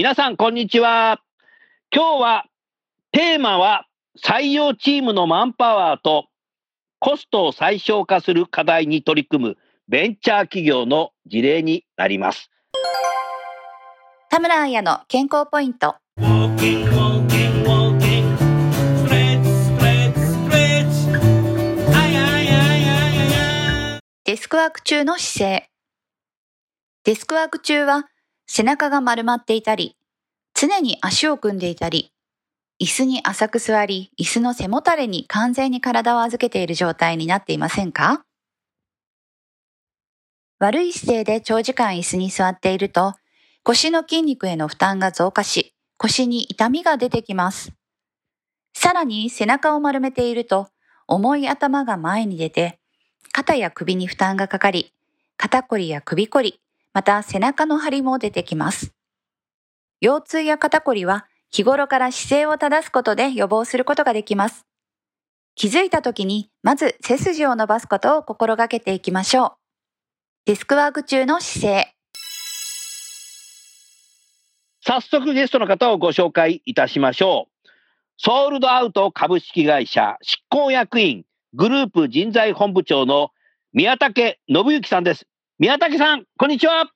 [0.00, 1.20] 皆さん、こんにちは。
[1.94, 2.46] 今日は、
[3.12, 3.86] テーマは、
[4.18, 6.28] 採用チームのマンパワーと
[6.98, 9.56] コストを最小化する課題に取り組む
[9.88, 12.50] ベンチャー企業の事例になります。
[14.30, 15.96] 田村彩の健康ポイント。
[24.24, 25.70] デスクワーク中の姿勢。
[27.04, 28.09] デスクワーク中は
[28.52, 29.96] 背中が丸まっていたり、
[30.54, 32.12] 常に足を組んでいたり、
[32.82, 38.24] 椅子に浅く座り、椅子の背もたれに完全に体を預けている状態になっていませんか？
[40.58, 43.14] 悪い姿勢で長時間椅子に座っていると、
[43.62, 47.70] 腰の筋肉への負担が増加し、腰に痛みが出てきます。
[48.74, 50.70] さらに背中を丸めていると、
[51.06, 52.80] 重い頭が前に出て、
[53.30, 54.92] 肩や首に負担がかかり、
[55.36, 56.60] 肩こりや首こり、
[56.92, 58.92] また背中の張りも出てきます。
[60.00, 64.66] 腰痛や肩こりは日頃から姿勢を正すことで予防することができます。
[65.54, 69.52] 気づいた時にまず背筋を伸ばすことを心がけていきましょう。
[70.46, 71.94] デスクワーク中の姿勢。
[74.82, 77.68] 早速ゲストの方をご紹介いたしましょう。
[78.16, 81.24] ソールドアウト株式会社執行役員
[81.54, 83.30] グループ人材本部長の
[83.72, 85.26] 宮武信之さんです。
[85.60, 86.90] 宮武さん、こんにちは。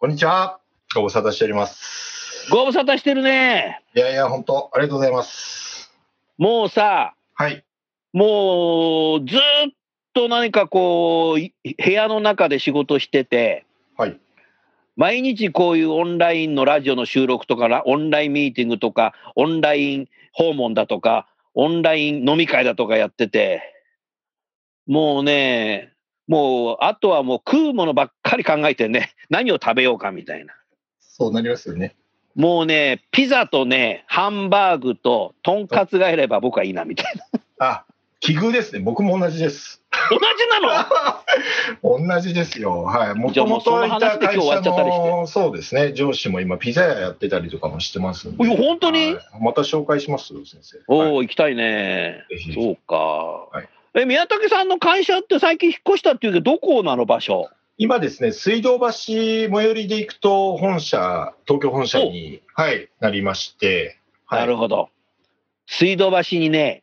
[0.00, 0.58] こんにちは。
[0.92, 2.48] ご無沙汰しております。
[2.50, 3.80] ご無沙汰してるね。
[3.94, 5.88] いやいや、本当ありがとうございます。
[6.36, 7.64] もうさ、はい。
[8.12, 9.40] もうずっ
[10.14, 13.64] と何かこう、い部屋の中で仕事してて、
[13.96, 14.18] はい。
[14.96, 23.62] 毎日こういうオンラインのラジオの収録とか、ラオンラインミーティングとか、オンライン訪問だとか、オンライン飲み会だとかやってて、
[24.88, 25.92] もうね、
[26.28, 30.54] もう、あとはもう食うものばっかり考えてね、 何を食べようかみたいな。
[31.00, 31.96] そうなりますよね。
[32.36, 37.14] もうね、ピザとね、ハンバーグと、とんかつがいれば僕はいいなみたい
[37.58, 37.66] な。
[37.66, 37.84] あ、
[38.20, 38.78] 奇遇ですね。
[38.80, 39.82] 僕も同じです。
[40.10, 40.60] 同じな
[41.82, 42.08] の？
[42.14, 42.82] 同じですよ。
[42.82, 43.14] はい。
[43.14, 45.92] もともとっちゃったりしての、そうですね。
[45.94, 48.46] 上司も今、ピザ屋やってたりとかもしてますんで。
[48.56, 49.14] 本当に？
[49.14, 50.28] はいまた紹介します？
[50.44, 50.78] 先生。
[50.86, 52.24] おはいお、行きたいね。
[52.54, 52.96] そうか。
[52.96, 53.68] はい
[54.02, 57.50] え、宮武さんの会社って最近引っ越したっていうけど、どこなの場所？
[57.76, 64.88] 今ですね、水道橋最寄りで行くと、本社、東京本社に、はい、なりまして、はい、なるほど。
[65.66, 66.82] 水道橋にね、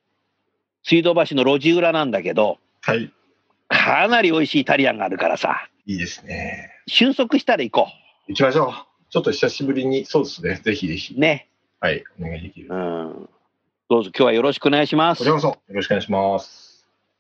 [0.83, 3.11] 水道橋の路地裏なんだけど、はい。
[3.67, 6.71] かなり美味しいイタリアンがあるからさ、いいですね。
[6.87, 7.87] 収束したら行こ
[8.27, 8.71] 行きましょう。
[9.09, 10.61] ちょっと久しぶりに、そうですね。
[10.63, 11.19] ぜひぜひう。。
[11.19, 11.49] ね。
[11.79, 12.67] はい、お願いできる。
[12.69, 13.29] うん。
[13.89, 15.27] どうぞ今日はよろしくお願いしますこち。
[15.27, 16.64] らこそ、よろしくお願いします。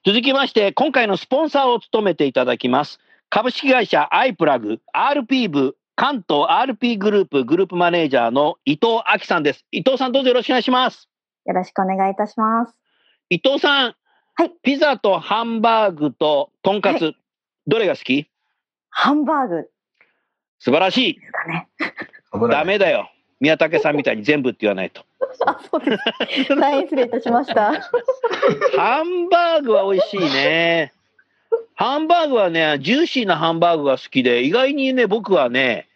[0.05, 2.99] 続きまして、今回のスポンサーを務めていただきます。
[3.31, 9.65] 株式会社アイプラグ RP 部関東 RP グループグループマネージャーの伊藤亜紀さんです。
[9.71, 11.09] 伊藤さんどうぞよろしくお願いします。
[11.47, 12.75] よろしくお願いいたします。
[13.31, 13.95] 伊藤さん、
[14.35, 17.11] はいピザとハンバーグととんかつ、は
[17.65, 18.27] どれが好き？
[18.91, 19.69] ハンバーグで
[20.59, 21.19] 素晴らしい。
[21.19, 21.67] すかね。
[22.31, 22.49] 危ない。
[22.51, 23.09] ダメだよ。
[23.39, 25.03] 宮武さんみたいに全部って言わないと。
[25.45, 25.97] あ、そうで
[26.45, 26.55] す。
[26.55, 27.73] 大変失礼いたしました。
[28.77, 30.93] ハンバーグは美味しいね。
[31.75, 35.87] ハンバーグはね、ジューシーなハンバーグが好きで、意外にね、僕はね、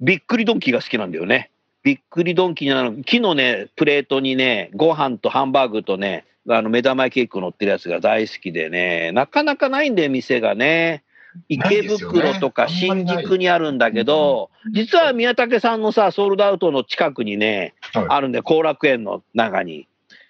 [0.00, 1.50] びっくりドンキーが好きなんだよね。
[1.82, 11.02] びっくりドンキーなの、木のね、プレートにね、ご飯とハンバーグとね、あの目玉焼きケーキ乗ってるやつが大好きでね、なかなかないんだよ、店がね。
[11.48, 18.06] 池袋とか新宿にあるんだけど、実は宮武さんのさ、ソールドアウトの近くにね、はい。
[18.08, 19.88] あるんで、後楽園の中に。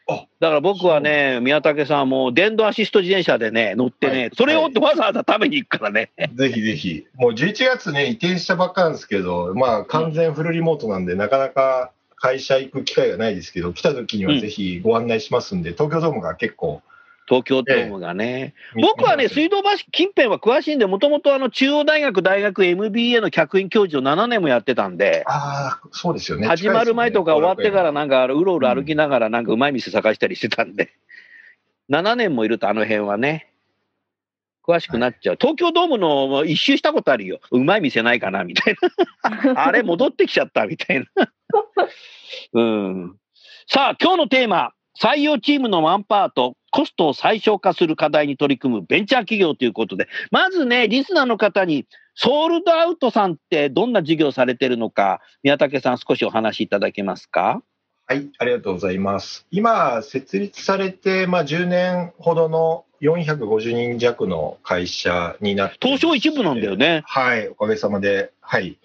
[0.09, 0.27] あ。
[0.41, 4.31] だから僕はね、宮武さんはもう電動アシスト自転車でね、乗ってね、はい。
[4.37, 6.11] それをわざわざ食べに行くからね。
[6.35, 7.05] ぜひぜひ。
[7.15, 16.83] もう11月ね、移転したばっかなんですけど、まあ、完全フルリモートなんで、なかなか会社行く機会がないですけど、来た時にはぜひご案内しますんで、東京ドームが結構、
[17.29, 18.55] 東京ドームがね。
[18.75, 26.47] 見僕はね、水道橋近辺は詳しいんで、もともとあの中央大学大学 MBA の客員教授を7年もやってたんで、ああ、そうですよね。
[26.47, 27.93] 始まる前とか終わってからら。
[27.93, 30.93] なんかうろうろ歩きながらなんかうまい店探したりしてたんで、
[31.91, 33.53] 7年もいるとあの辺はね、
[34.67, 35.37] 詳しくなっちゃう。
[35.41, 37.39] 東京ドームの一周したことあるよ。
[37.53, 38.77] うまい店ないかなみたい
[39.23, 39.55] な。
[39.67, 41.07] あれ戻ってきちゃったみたいな。
[42.53, 43.17] うん。
[43.69, 57.63] さあ、今日のテーマ、採用チームのワンパート、コストを最小化する課題に取り組むベンチャー企業ということで、まずね、リスナーの方に、ソールドアウトさんってどんな事業されてるのか、宮武さん少しお話しいただけますか？
[58.07, 59.47] はい、ありがとうございます。
[59.51, 67.03] 今、設立されて、まあ、10年ほどの450人弱の会社になって東証一部なんだよね。
[67.07, 68.33] はい、おかげさまで。
[68.43, 68.77] はい。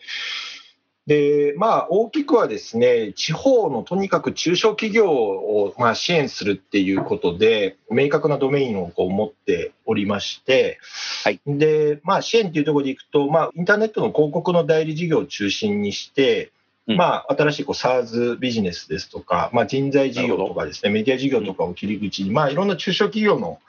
[1.12, 10.80] で、まあ、大きくはですね、地方のとにかく中小企業を、まあ、支援するっていうことで、明確なドメインをこう持っておりまして、
[11.26, 11.42] はい。
[11.46, 16.54] で、まあ、支援っていうところでいくと、まあ、インターネットの広告の代理事業を中心にして、
[16.88, 23.60] うんまあ、新しいこう SARS ビジネスですとか、まあ、人材事業とかですね、メディア事業とかを切り口に、まあ、いろんな中小企業の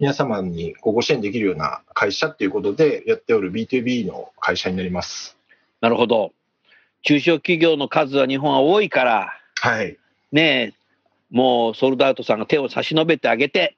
[0.00, 5.36] 皆様にご支援できるような会社っていうことでやっておる B2B の会社になります。
[5.80, 6.32] なるほど。
[7.02, 9.96] 中小企業の数は日本は多いから、はい。
[10.30, 10.74] ねえ、
[11.30, 13.76] もうソールドアウトさんが手を差し伸べてあげて、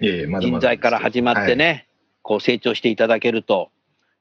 [0.00, 1.86] いえいえまだまだ人材から始まってね、
[2.22, 3.70] こう成長していただけると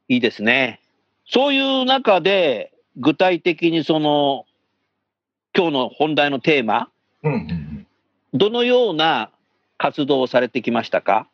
[0.08, 0.80] いいですね。
[1.28, 4.46] そういう中で、具体的にその、
[5.56, 6.90] 今日の本題のテーマ、
[7.24, 7.88] うん。
[8.34, 9.32] どのような
[9.78, 11.28] 活動をされてきましたか？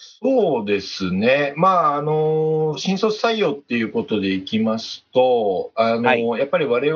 [0.00, 1.54] そうですね。
[1.56, 6.88] まあ、あの、新卒採用っていうことでいきますと、あの、はいやっぱり我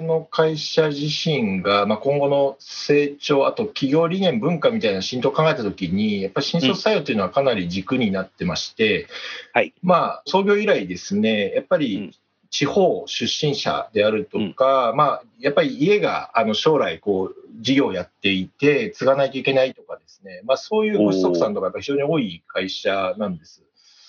[0.00, 9.06] 々の会社自身が、まあ、今後の成長、あと企業理念、文化みたいな浸透を考えたときに、やっぱり新卒採用っていうのはかなり軸になってまして、
[9.52, 9.72] はい。
[9.82, 12.18] まあ、創業以来ですね、やっぱうんり
[12.50, 23.62] 地方出身者であるとか、まあ、やっぱり家があの将来こう、事業をやっていて、継がないといけないとかですね、まあ、そういうご子息さんとかやっぱり非常に多い会社なんです。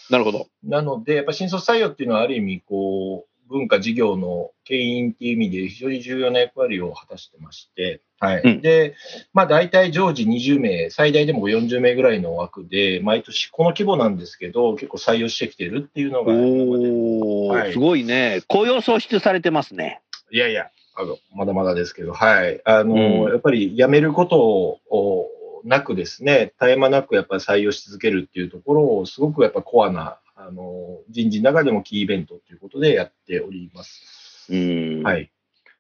[0.10, 0.48] なるほど。
[0.64, 8.42] なので、やっぱり新卒採用っていうのはある意味、こう、文化事業の牽引っていう意味で非常に重要な役割を果たしてまして、はい。
[8.42, 8.96] うんで、
[9.34, 18.42] まあ大体常時20名、最大でも40名ぐらいの枠で、毎年この規模なんですけど、結構採用してきてるっていうのが、おー、はいすごいね。
[18.48, 20.02] 雇用創出されてますね。
[20.32, 22.62] いやいや、あの、まだまだですけど、はい。
[22.64, 25.28] あの、うんやっぱり辞めることを
[25.64, 30.18] なくですね、絶え間なくやっぱり採用し続けるっていうところを、すごくやっぱコアな、
[30.48, 34.48] あの、人事の中でもキーイベントということでやっております。
[34.50, 35.04] うん。
[35.04, 35.32] はい。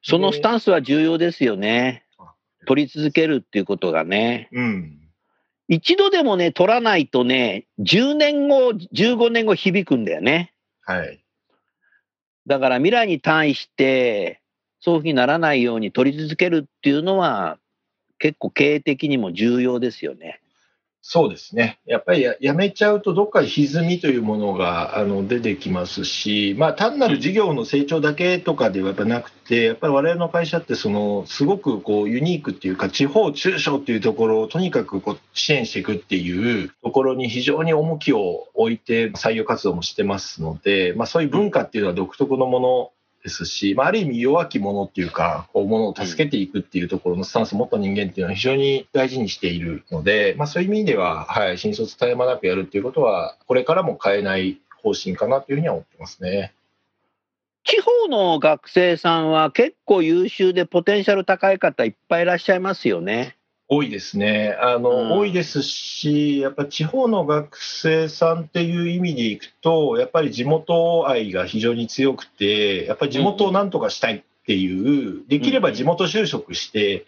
[0.04, 2.34] そのスタンスは重要ですよねあ。
[2.66, 4.50] 取り続けるっていうことがね。
[4.52, 4.98] うん。
[5.68, 10.54] 一度でもね、取らないとね、10年後、15年後響くんだよね。
[10.81, 11.24] はい。
[12.46, 14.42] だから未来に対して、
[14.80, 17.58] そういうふうにならないように取り続けるっていうのは、
[18.19, 20.40] 結構経営的にも重要ですよね。
[21.03, 21.79] そうですね。
[21.86, 42.91] やっぱりややめちゃうと、どっか歪みというものがあの出てきますし、まあ、単なる事業の成長だけとかではやっぱなくて、やっぱり我々の会社ってその、すごくこうユニークっていうか、地方中小っていうところをとにかくこう支援していくっていうところに非常に重きを置いて採用活動もしてますので、まあ、そういう文化っていうのは独特のもの
[43.24, 56.54] ですし、まあ、ある意味弱き者っていうか、こう、ものを助けていくっていうところのスタンスを持った人間っていうのは非常に大事にしているので、まあ、そういう意味では、はい、新卒絶え間なくやるっていうことは、これからも変えない方針かなというふうには思ってますね。
[57.63, 63.38] 地方の学生さんは結構優秀でポテンシャル高い方いっぱいいらっしゃいますよね。
[63.74, 64.58] 多いですね。
[64.60, 77.06] あの、うん多いですし、やっぱ地方の学生さんっていう意味でいくと、やっぱり地元愛が非常に強くて、やっぱり地元をなんとかしたいっていう、できれば地元就職して、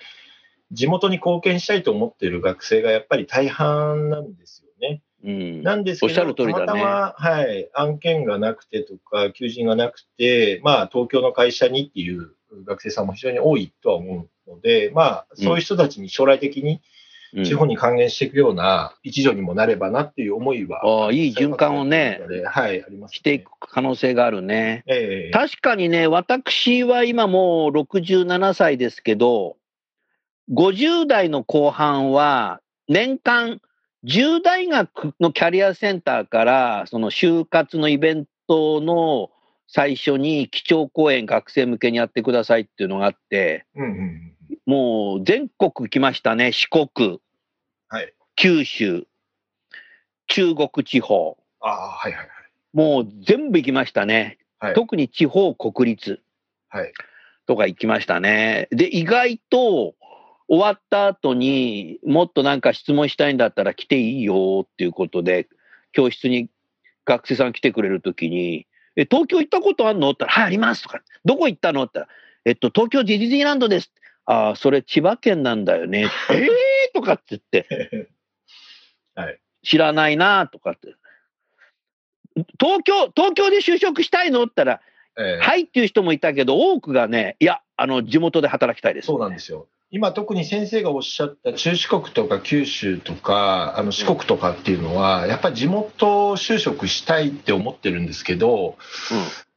[0.71, 5.01] 地元に貢献したいと思っている学生がやっぱり大半なんですよね。
[5.25, 5.63] うん。
[5.63, 12.31] なんですけど、ねたまたま、はい、案件がなくてとか、求人がなくて、まあ、東京の会社にっていう
[12.65, 16.81] 学生さんも非常に多いとは思うので、まあ、そういう人たちに将来的に
[17.35, 23.17] うん地方に還元していくような一助にもなればなっていう思いは、ああいい循環をね、はい、あります、ね。
[23.17, 24.83] していく可能性があるね。
[24.85, 29.57] ええ確かにね、私は今もう67歳ですけど、
[30.51, 33.59] 50代の後半は年間
[34.05, 39.31] 10大学のキャリアセンターからその就活のイベントの
[39.75, 44.33] 最初に基調講演学生向けにやってくださいっていうのがあって、うんうんうん。
[44.67, 46.51] もう全国来ましたね。
[46.51, 47.19] 四国、
[47.89, 48.13] はい。
[48.35, 49.07] 九州、
[50.27, 51.39] 中国地方。
[51.59, 52.29] ああ、はいはいはい。
[52.73, 54.37] もう全部行きましたね。
[54.59, 56.21] はい特に地方国立
[56.69, 56.93] はい。
[57.47, 58.67] とか行きましたね。
[58.69, 59.95] で、意外と
[60.47, 65.47] 終わった後にもっとなんか質問したいんだったら来ていいよっていうことで、
[65.93, 66.49] 教室に
[67.05, 70.11] 学生さん来てくれるときに、え、東京行ったことあんの？
[70.11, 71.83] って言ったら、はい、ありますとか、どこ行ったの？
[71.83, 73.91] って言ったら、えっと、東京ディズニーランドです。
[74.25, 76.09] ああ、それ千葉県なんだよね。
[76.31, 76.35] え？
[76.35, 76.47] ー
[76.93, 78.09] とかって言って、
[79.15, 79.39] はい。
[79.63, 80.95] 知らないなとかって。
[82.59, 84.43] 東京、東京で就職したいの？
[84.43, 84.81] って言ったら、
[85.17, 89.05] えーはいっていう人もいたけど、多くがね、いや、あの、地元で働きたいです。
[89.07, 89.67] そうなんですよ。
[89.93, 98.75] 今特に先生がおっしゃった中四国とか九州とかあの四国とかっていうのはやっぱり地元就職したいって思ってるんですけど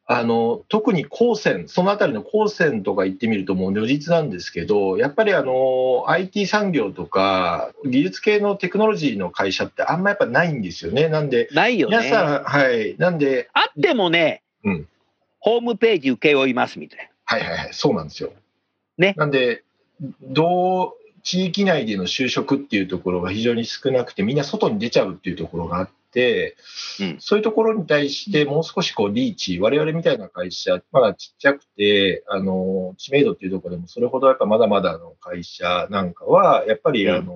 [0.05, 11.09] あの特に高専そのあたりの高専とか行ってみるともう如実なんですけどやっぱりあの IT 産業とか技術系のテクノロジーの会社ってあんまやっぱないんですよね。
[11.09, 11.97] なんでないよね。
[11.97, 12.95] 皆さんはい。
[12.99, 14.88] なんであってもね、うん。
[15.38, 18.33] ホームページ請け負いますみたいはいはいはい、そうなんですよ。
[18.99, 19.14] ね。
[19.16, 19.64] なんで、
[20.23, 26.57] 同地域内での就職っていうところが非常に少なくて、みんな外に出ちゃうっていうところがあって、
[27.00, 37.35] うんそういうところに対してもう少しこうリーチ、我々みたいな会社、まだちっちゃくて、あの、知名度っていうところでもそれほどやっぱまだまだの会社なんかは、やっぱりうんあの、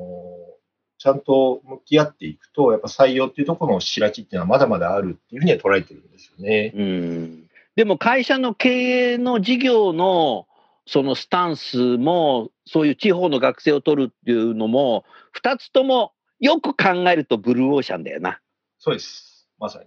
[0.97, 6.73] ちゃんと向き合っていくと、やっぱ採用っていうところの白地っていうのはまだまだあるっていうふうには捉えてるんですよね。
[6.75, 6.85] な。
[6.85, 7.51] うん。
[7.75, 10.47] でも会社の経営の事業の
[10.91, 18.41] そのスタンスも、そういう地方の学生を取るっていうのも、二つともよく考えるとブルーオーシャンだよな。
[18.81, 19.49] そうです。
[19.61, 19.87] まさに。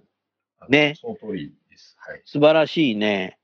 [0.69, 1.98] ねその通りです。
[2.00, 2.22] はい。
[2.24, 3.38] 素晴らしいね。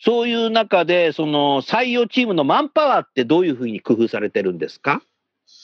[0.00, 5.00] そういう中で、その採用チームのマンパワーってどういうふうに工夫されてるんですか？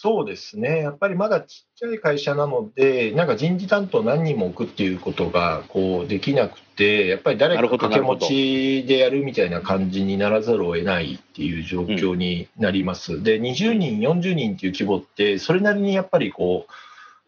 [0.02, 0.80] そうですね。
[0.80, 13.22] やっぱりまだちっちゃい会社なので、なんか人事担当何人も置くっていうことがこうできなくて、やっぱり誰か掛け持ちでやるみたいな感じにならざるを得ないっていう状況になります。
[13.22, 16.72] で、20人、40人っていう規模って、それなりにやっぱりこう、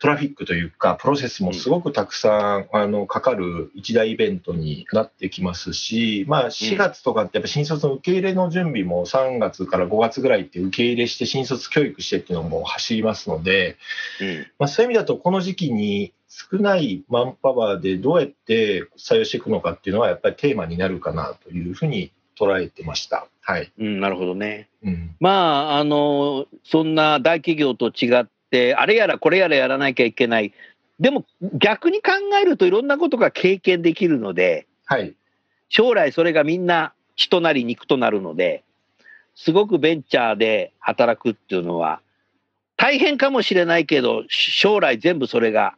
[0.01, 13.77] トラフィックというか、プロセスもすごくたくさん、あのかかる一大イベントになってきますし、まあ、4月とかってやっぱ新卒の受け入れの準備も3月から5月ぐらいって受け入れして新卒教育してっていうのも走りますので、
[14.21, 14.47] うん。
[14.59, 23.29] まあ、そういう意味だとこの時期に少ないマンパワーでどうやって採用していくのかっていうのはやっぱりテーマになるかなというふうに捉えてました。
[23.41, 23.73] はい。
[23.79, 24.69] うん、なるほどね。
[24.83, 25.15] うん。
[25.21, 30.53] まあ、あの、そんな大企業と違って、あれやらこれやらやらなきゃいけない。
[31.01, 31.25] でも
[31.55, 35.15] 逆に考えるといろんなことが経験できるので、はい。
[35.69, 38.63] 将来それがみんな血となり肉となるので、
[39.35, 42.01] すごくベンチャーで働くっていうのは、
[42.77, 45.75] 大変かもしれないけど、将来全部それが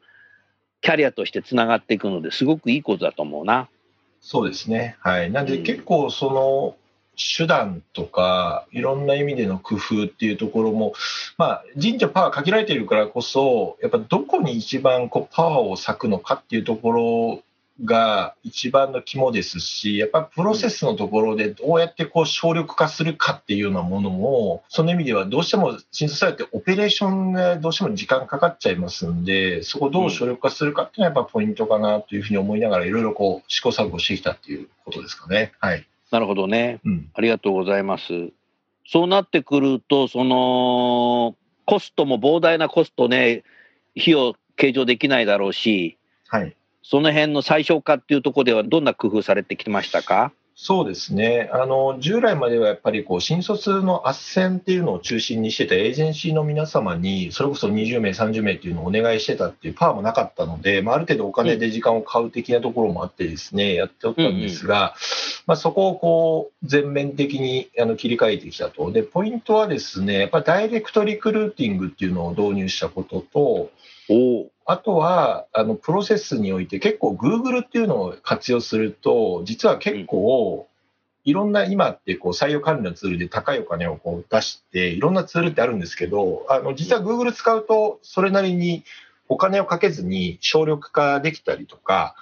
[0.81, 3.69] キャリアとしてつながっていくのですごくいいことだと思うな。
[4.21, 4.97] そうですね。
[5.01, 5.31] はい。
[5.31, 6.77] なんでうん結構その
[7.17, 10.95] 手段とかいろんな意味での工夫っていうところも、
[11.39, 17.43] まあ人事のパワー限られているからこそ、やっぱどこに一番こうパワーを割くのかっていうところ
[17.85, 35.53] が一番の肝ですし、やっぱプロセスのところでどうやってこう省力化するかっていうようなものも、その意味ではどうしても新卒されてオペレーションがどうしても時間かかっちゃいますんで、そこをどう省力化するかっていうのはやっぱポイントかなというふうに思いながらいろいろこう試行錯誤してきたっていうことですかね。
[35.61, 35.87] はい。
[36.11, 36.81] なるほどね。
[36.85, 37.11] うん。
[37.15, 38.31] ありがとうございます。
[38.87, 41.35] そうなってくると、その、
[41.65, 43.43] コストも膨大なコストね、
[43.99, 45.99] 費用計上できないだろうし、
[46.29, 46.57] はい。
[46.83, 50.33] その辺の最小化っていうところではどんな工夫されてきてましたか？
[50.59, 51.51] そうですね。
[51.53, 64.95] あの、従来まではやっぱりこう、新卒の斡旋っていうのを中心にしてたエージェンシーの皆様に、それこそ20名、30名っていうのをお願いしてたっていうパワーもなかったので、まあ、ある程度お金で時間を買う的なところもあってですね、やっておったんですが、
[65.47, 68.91] まあ、そこをこう、全面的にあの切り替えてきたと。
[68.91, 73.69] で、ポイントはですね、やっぱりダイレクトリクルーティングっていうのを導入したことと、
[74.11, 74.51] お。
[74.65, 80.67] あとは、あの、プロセスにおいて結構 Google っていうのを活用すると、実は結構、
[81.25, 88.85] いろんな今ってこう採用管理のツールで高いお金をこう出して、いろんなツールってあるんですけど、あの、実は Google 使うと、それなりに
[89.29, 92.15] お金をかけずに省力化できたりとか、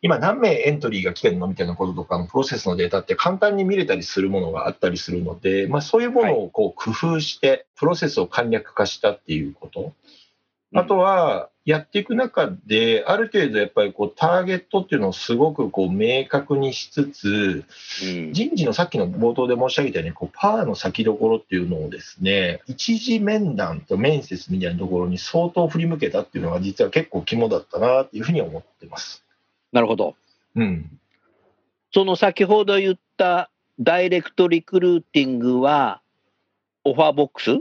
[0.00, 9.92] 今何名エントリーが来てるのみたいなこととかのプロセスのデータって簡単に見れたりするものがあったりするので、まあそういうものをこう工夫して、プロセスを簡略化したっていうこと。
[10.74, 17.66] あとは、やっていく中で、ある程度やっぱりこうターゲットっていうのをすごくこう明確にしつつ、
[18.02, 29.22] うん人事のさっきの冒頭で申し上げたように、こうパワーの先どころっていうのをですね、一次面談と面接みたいなところに相当振り向けたっていうのが実は結構肝だったなっていうふうに思ってます。
[29.72, 30.16] なるほど。
[30.56, 30.98] うん。
[31.92, 36.00] その先ほど言ったダイレクトリクルーティングは、
[36.84, 37.60] オファーボックス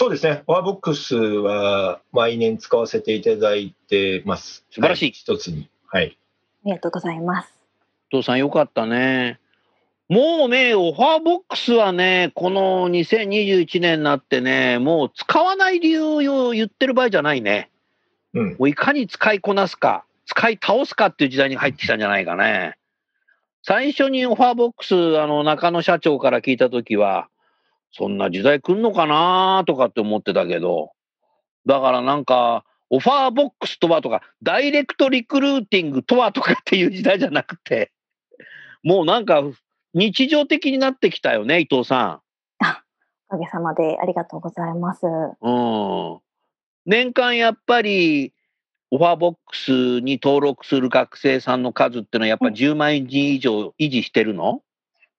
[0.00, 0.44] そうですね。
[0.46, 4.64] フォアボックスは毎年使わせていただいてます。
[4.70, 5.68] 素晴らしいは一つに。
[5.88, 6.16] はい。
[6.64, 7.52] ありがとうございます。
[8.10, 9.38] お父さんよかったね。
[10.08, 17.68] もうね、オファーボックスはね、この2021年になってね、もう使わない理由を言ってる場合じゃないね。
[18.32, 18.48] うん。
[18.52, 22.78] もういかに使いこなすか、使い倒すかっていう時代に入ってきたんじゃないかね。
[23.62, 27.28] 最初にオファーボックス、あの、中野社長から聞いたときは、
[27.92, 30.92] そんな時代来んのかなとかって思ってたけど、
[31.66, 37.92] だからなんか、オファーボックスとはとか、ダイレクトリクルーティングとはとかっていう時代じゃなくて、
[38.82, 39.42] もうなんか
[39.94, 42.22] 日常的になってきたよね、伊藤さ
[43.28, 45.06] おかげさまでありがとうございます。
[45.06, 45.08] ん。
[45.42, 46.20] うん。
[46.86, 48.32] 年間やっぱり、
[48.90, 54.62] オファーボックスに登録する学生さんの数ってのはやっぱうん10万人以上維持してるの？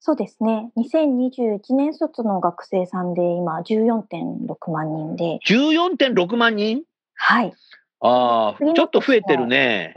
[0.03, 0.71] そうですね。
[0.77, 6.81] 2021年卒の学生さんで今14.6万人で、?14.6 万人？
[7.13, 7.53] はい。
[7.99, 9.93] ああ、ちょっと増えてるね。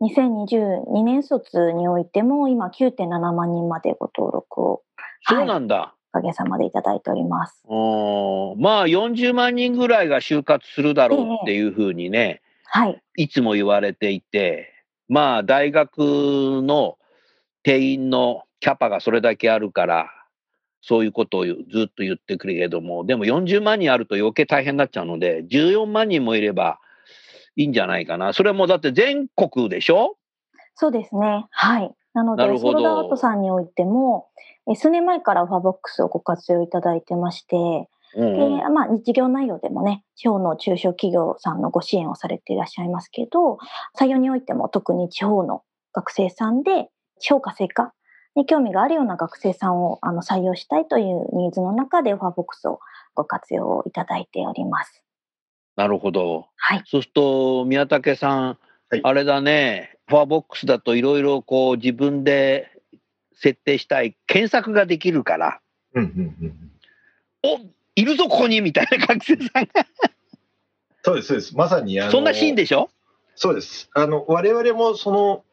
[0.00, 4.82] 2022年卒においても今9.7万人までご登録を
[5.22, 5.96] そうなんだ。
[6.12, 7.60] おかげさまでいただいております。
[7.68, 13.02] うんまあ40万人ぐらいが就活するだろうっていうふうにね、はい。
[13.16, 14.72] いつも言われていて、
[15.08, 15.98] まあ大学
[16.62, 16.96] の
[17.64, 20.10] 定員のキャパがそれだけあるから、
[20.80, 26.78] そういうことをずっと言ってくるけども、でも40万人あると余計大変になっちゃうので、14万人もいれば
[27.56, 28.32] いいんじゃないかな。
[28.32, 30.16] それもだって全国でしょ？
[30.74, 31.46] そうですね。
[31.50, 31.92] はい。
[32.14, 34.28] なので、ソールドアウトさんにおいても、
[34.70, 37.56] え数年前からオファーボックスをご活用いただいてまして、
[38.16, 43.58] うんでうん、まあ、事業内容でもね、地方の中小企業さんのご支援をされていらっしゃいますけど、
[43.98, 47.92] 採用においても特に地方の学生さんで、地方活性化
[48.36, 52.80] に興味があるような学生さんをあの採用したいというニーズの中でオファーボックスを
[53.14, 55.02] ご活用いただいております。
[55.76, 56.46] なるほど。
[56.56, 56.82] はい。
[56.86, 58.58] そうすると、宮武さん、
[58.90, 62.70] はいあれだね、フォアボックスだといろいろこう自分で
[63.34, 65.60] 設定したい検索ができるから、
[65.94, 66.70] うんうんうん。
[67.42, 67.60] お
[67.94, 69.86] いるぞ、ここにみたいな学生さんが。
[71.02, 71.56] そうです、そうです。
[71.56, 72.88] まさにあの、そんなシーンでしょ？
[73.34, 73.90] そうです。
[73.94, 75.44] あの、我々もその、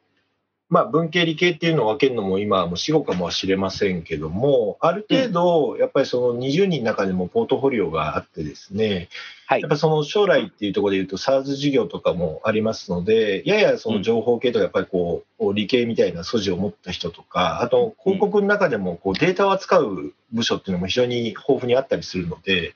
[0.75, 9.07] まあ、文系理系っていうのを分けるのも今はもう死後かもしれませんけども、ある程度、やっぱりその20人の中でもポートフォリオがあってですね、
[9.45, 9.61] はい。
[9.61, 22.73] やっぱその将来っていうところで言うと SARS 事業とかもありますので、ややその情報系とかやっぱりこう、理系みたいな素地を持った人とか、あと広告の中でもこうデータを扱う部署っていうのも非常に豊富にあったりするので、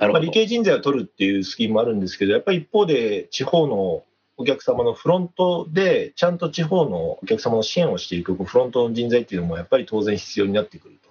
[0.00, 0.30] ま理。
[0.30, 4.02] 系人材を取るっていうスキームもあるんですけど、やっぱり一方で地方の
[4.36, 11.10] お客様のフロントで、ちゃんと地方のお客様の支援をしていくフロントの人材っていうのもやっぱり当然必要になってくると。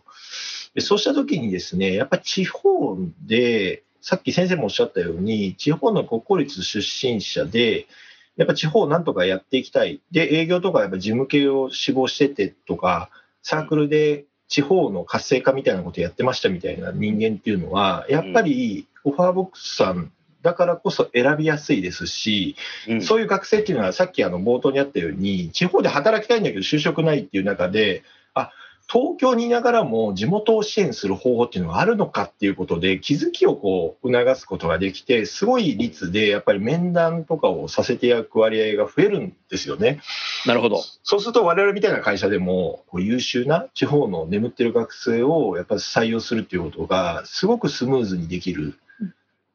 [0.75, 7.87] でそうしたときにですね、やっぱ地方で、さっき先生もおっしゃったように、地方の国公立出身者で、
[8.35, 10.01] やっぱ地方をなんとかやっていきたい。
[10.11, 13.09] で、営業とかやっぱ事務系を志望しててとか、
[13.43, 20.11] サークルで地方の活性化みたいなことやってましたみたいな人間っていうのは、やっぱりオファーボックスさん
[20.43, 22.55] だからこそ選びやすいですし、
[22.87, 28.03] うんそういう学生っていうのはさっきあの冒頭にあったように、地方で働きたいんだけど就職ないっていう中で、
[28.33, 28.51] あ、
[28.91, 40.01] 東京にいながらも地元を支援する方法っていうのがあるのかっていうことで気づきをこう促すことができて、すごい率でやっぱり面談とかをさせていただく割合が増えるんですよね。
[40.45, 40.81] なるほど。
[41.03, 48.75] そうすると我々みたいな会社でもこう優秀な地方の眠ってる学生をやっぱり採用するっていうことがすごくスムーズにできる。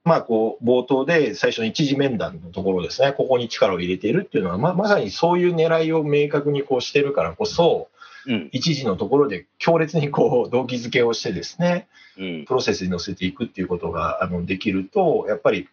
[0.05, 7.89] まあこう冒頭で最初の一次面談のところですね、ここに力を入れているっていうのはままさにそういう狙いを明確にこうしてるからこそ、
[8.27, 8.49] うん。
[8.53, 12.45] 一時のところで強烈にこう動機づけをしてですね、うん。
[12.47, 15.69] プロセスに乗せていくっていうことがあのできると、やっぱり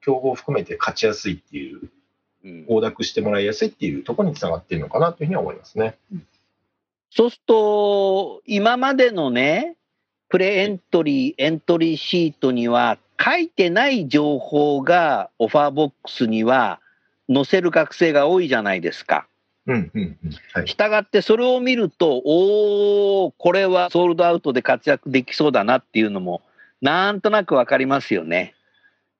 [0.00, 1.80] 競合を含めて勝ちやすいっていう、
[2.44, 5.96] うん横諾してもらいやすいっていうところにつながっているのかなというふうには思いますね。
[7.10, 9.76] そうすると、今までのね、
[10.28, 16.80] プレエントリー、エントリーシートには書いてない情報がオファーボックスには
[17.32, 19.26] 載せる学生が多いじゃないですか。
[19.66, 26.42] うんうんうんはい、したがってそれを見ると、おー、これはソールドアウトで活躍できそうだなっていうのも、
[26.80, 28.54] なんとなくわかりますよね。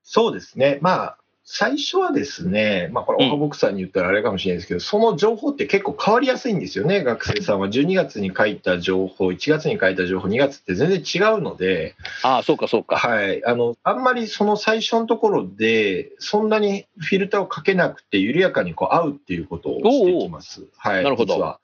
[0.03, 1.17] そうですね、まあ、
[1.55, 7.69] 最初はですね、まあ、これ、オハボクさんに言ったらあれかもしれないですけど、その情報って結構変わりやすいんですよね、学生さんは。
[7.69, 12.97] 12月に書いた情報、1月に書いた情報、2月って全然違うので、ああ、そうかそうか。
[12.97, 20.65] はい、あのあんまりその最初のところで、そんなにフィルターをかけなくて、緩やかにこう合うっていうことをしていきます。
[20.79, 21.59] はい、なるほど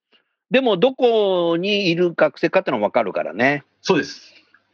[0.51, 3.65] でも、どこにいる学生かってのは分かるからね。
[3.81, 4.28] そうです。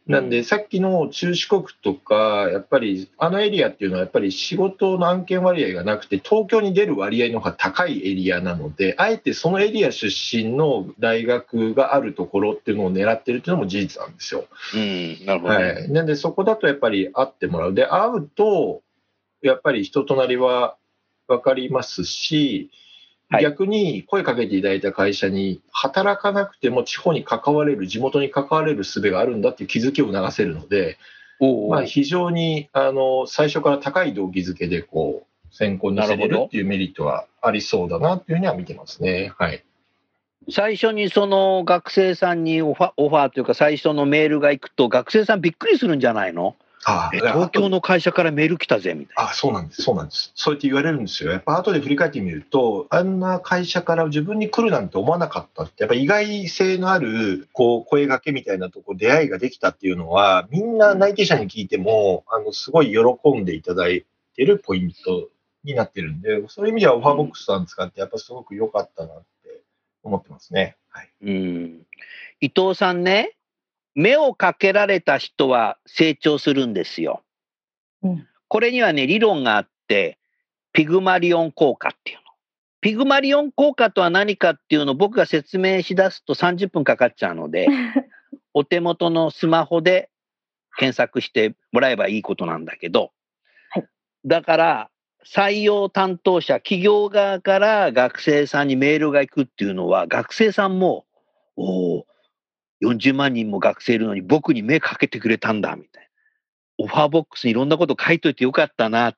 [0.07, 14.45] なんで、うんさっきの中四国とか、やっぱりあのエリアっていうのは、やっぱり仕事の案件割合がなくて、東京に出る割合の方が高いエリアなので、あえてそのエリア出身の大学があるところっていうのを狙ってるっていうのも事実なんですよ。
[14.75, 15.65] うん、なるほど、ね。
[15.65, 15.91] はい。
[15.91, 17.73] なんで、そこだとやっぱり会ってもらう。
[17.73, 18.83] で、会うと、
[19.41, 20.77] やっぱり人となりは
[21.27, 22.84] 分かりますし、はい
[23.41, 30.97] 逆に声かけていただいた会社に働かなくても地方に関われる、地元に関われる術があるんだっていう気づきを促せるので、
[31.69, 39.33] まあ、非常にあの最初から高い動機づけでこう選考にせれるっていうメリットはありそうだなっていうふうには見てますね。
[39.37, 39.63] はい。
[40.49, 46.55] 最初にその学生さんにオファーオファーというか、最初のメールが行くと、学生さんびっくりするんじゃないの？
[46.87, 49.31] あえ東京の会社からメール来たぜみたいな。
[49.31, 50.31] あ、そうなんです、そうなんです。
[50.35, 51.31] そうやって言われるんですよ。
[51.31, 65.29] やっぱ後で振り返ってみると、あんな会社から自分に来るなんて思わなかったって、やっぱ意外性のある、こう、声掛けみたいなとこ、出会いができたっていうのは、みんな内定者に聞いても、あの、すごい喜んでいただいてるポイント
[65.63, 69.63] になってるんで、そういう意味ではオファーボックスさん使って、やっぱすごく良かったなって
[70.03, 70.77] 思ってますね。
[70.89, 71.09] はい。
[71.23, 71.81] うん、
[72.41, 73.35] 伊藤さんね、
[73.95, 77.23] 目をかけられた人は成長するんですよ。
[78.03, 80.19] うんこれにはね、理論があって、
[80.71, 82.23] ピグマリオン効果っていうの。
[82.79, 87.67] ピグマリオン効果とは何かっていうのを僕が説明しだすと30分かかっちゃうので、
[88.53, 90.09] お手元のスマホで
[90.77, 93.11] 検索してもらえばいいことなんだけど、
[93.71, 93.87] はい
[94.25, 94.89] だから
[95.25, 101.05] 採用担当者、企業側から学生さんにメールが行くっていうのは、学生さんも、
[101.55, 102.07] おお、
[102.83, 106.85] 40万人も学生いるのに僕に目かけてくれたんだみたいな。
[106.85, 109.17] オファーボックスにいろんなこと書いといてよかったなって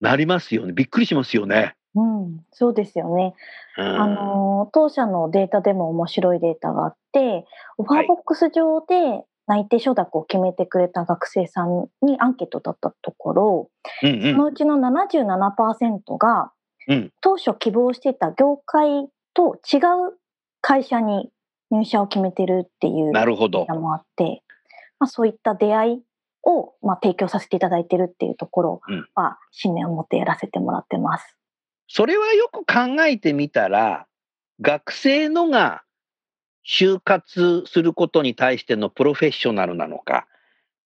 [0.00, 0.72] なりますよね。
[0.72, 1.74] びっくりしますよね。
[1.94, 3.34] うん、そうですよね。
[3.78, 7.44] うんあの当社のデータでも面白いデータがあって、
[7.78, 13.70] オファーボックス上で内定承諾を決めてくれた学生さんにアンケートだったところ、
[14.02, 16.52] うんそのうちの77%が
[16.88, 20.18] うん当初希望していた業界と違う
[20.60, 21.30] 会社に
[21.70, 23.12] 入社を決めてるっていううん。
[23.12, 23.74] なるほどデータ。
[23.74, 24.42] もあって、
[24.98, 26.02] まあ、そういった出会い
[26.42, 31.36] を、まあ、提供させていただいてるっていうところうんは信念を持ってやらせてもらってます。
[31.88, 34.06] それはよく考えてみたら、
[34.60, 35.82] 学生のが
[36.66, 40.26] 就活することに対してのプロフェッショナルなのか、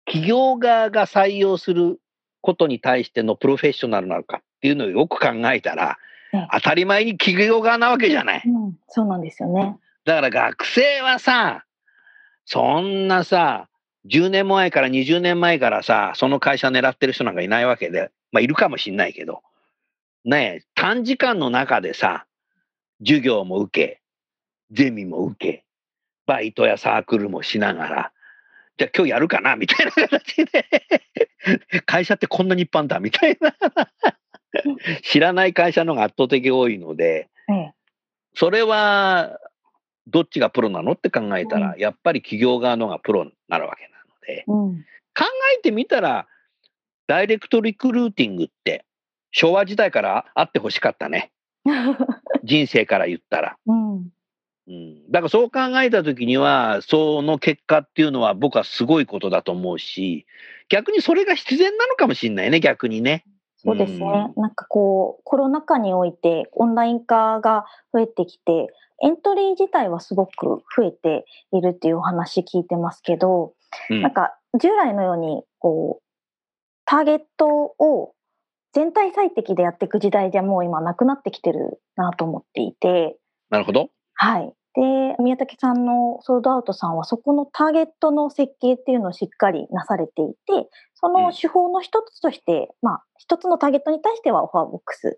[0.06, 2.00] 企業側が採用する
[2.42, 5.98] ことに対してのプロフェッショナルなのかっていうのをよく考えたら
[6.34, 8.44] ええ、当たり前に企業側なわけじゃない。
[8.46, 9.78] うん、そうなんですよね。
[10.10, 11.66] だから学生はさ、
[12.46, 13.70] そんなさ、
[14.08, 19.44] 10年前から20年前からさ、その会社狙ってる人なんかいないわけで、まあいるかもしんないけど、
[20.26, 22.26] ねえ、短時間の中でさ、
[23.02, 24.02] 授業も受け、
[24.72, 25.64] ゼミも受け、
[26.26, 28.12] バイトやサークルもしながら、
[28.78, 29.58] じゃあ今日やるかな？
[29.58, 30.66] みたいな形で、
[31.86, 33.00] 会社ってこんなに一般だ？
[33.00, 33.56] みたいな。
[35.04, 37.74] 知らない会社の方が圧倒的多いので、ええ。
[38.34, 39.38] それは
[40.10, 44.86] どっちがプロなのって考えたら、やっぱり企業側の方がプロになるわけなので、うん
[45.20, 45.26] 考
[45.58, 46.28] えてみたら、
[47.08, 48.86] ダイレクトリクルーティングって
[49.32, 51.32] 昭和時代からあってほしかったね。
[52.46, 53.58] 人生から言ったら。
[53.66, 54.14] うん
[54.68, 60.28] うん、だからそう考えた時には、その結果っていうのは僕はすごいことだと思うし、
[60.70, 63.26] 逆にそれが必然なのかもしれないね、逆にね。
[63.58, 64.06] そうですね。
[64.38, 68.68] なんかこう、コロナ禍においてオンライン化が増えてきて、
[69.04, 73.54] エントリー自体はすごく増えているっていうお話聞いてますけど、
[73.90, 76.04] うんなんか従来のように、こう、
[76.86, 78.14] ターゲットを
[78.74, 83.18] 全体最適でやっていく時代じゃもう今なくなってきてるなと思っていて、
[83.50, 83.90] なるほど。
[84.16, 84.54] はい。
[84.76, 95.18] で、宮武さんのソードアウトさんはそこのターゲットの設計っていうのをしっかりなされていて、その手法の一つとして、まあ、一つのターゲットに対してはオファーボックス、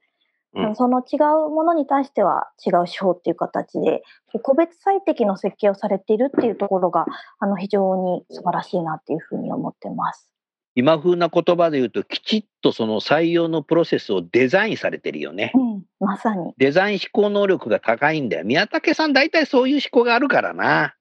[0.53, 4.03] うんその違うものに対しては違う手法っていう形で、
[4.43, 7.05] 個別最適の設計をされているっていうところが、
[7.39, 10.29] あの、非常に素晴らしいなっていうふうに思ってます。
[10.75, 15.51] 今風な言葉で言うと、きちっとその採用のプロセスをデザインされてるよね。
[15.53, 16.53] うん、まさに。
[16.57, 18.45] デザイン思考能力が高いんだよ。
[18.45, 20.95] 宮武さん、大体そういう思考があるからな。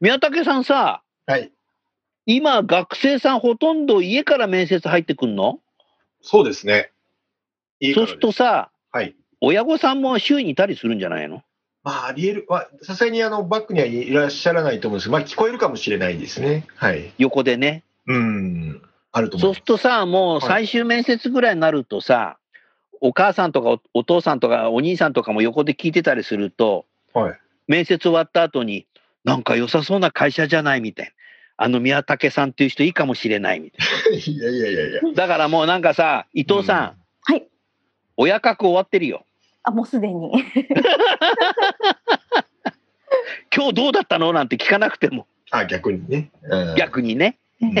[0.00, 1.52] 宮武さんさ、はい。
[2.24, 5.60] 今、学生さんほとんど家から面接入ってくんの？
[6.22, 6.90] そうですね。
[7.94, 9.14] そうするとさ、はい。
[9.42, 11.42] 親御さんも周囲にいたりするんじゃないの？
[11.84, 12.46] まあ、あり得る。
[12.48, 16.66] まあ、さすがにあの、バックにはいらっしゃらないと思うんですけど、まあ、聞こえるかもしれないですね。
[16.76, 17.12] はい。
[17.18, 17.84] 横でね。
[18.06, 18.82] うん。
[19.12, 22.38] あると思そうすするとさ、もうはい最終面接ぐらいになるとさ、
[23.02, 27.38] お母さんとかおお父さんとかお兄さんとかも横で聞いてたりすると、はい。
[27.68, 28.86] 面接終わった後に、
[29.24, 31.12] なんか良さそうな会社じゃないみたいな。
[31.58, 35.02] あの宮武さんっていう人いいかもしれないみたい いやいやいやいや。
[35.02, 35.12] な。
[35.12, 37.05] だからもうなんかさ、伊藤さん、はい。
[38.16, 39.24] 親格終わってるよ。
[39.62, 40.32] あ、もうすでに。
[43.54, 44.32] 今日どうだったの？
[44.32, 46.30] なんて聞かなくても、あ、逆にね。
[46.42, 47.38] うん逆にね。
[47.60, 47.74] うん